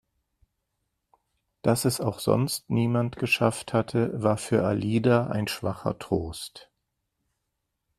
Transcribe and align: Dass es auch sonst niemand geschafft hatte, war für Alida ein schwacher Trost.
Dass 1.61 1.85
es 1.85 2.01
auch 2.01 2.17
sonst 2.17 2.67
niemand 2.71 3.17
geschafft 3.17 3.71
hatte, 3.71 4.11
war 4.19 4.37
für 4.37 4.63
Alida 4.65 5.27
ein 5.27 5.47
schwacher 5.47 5.99
Trost. 5.99 6.71